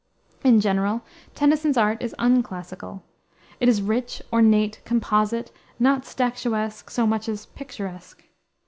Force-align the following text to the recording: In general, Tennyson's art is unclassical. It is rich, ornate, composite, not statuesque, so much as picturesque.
In 0.43 0.59
general, 0.61 1.03
Tennyson's 1.35 1.77
art 1.77 2.01
is 2.01 2.15
unclassical. 2.17 3.03
It 3.59 3.69
is 3.69 3.83
rich, 3.83 4.19
ornate, 4.33 4.81
composite, 4.83 5.51
not 5.77 6.05
statuesque, 6.05 6.89
so 6.89 7.05
much 7.05 7.29
as 7.29 7.45
picturesque. 7.45 8.23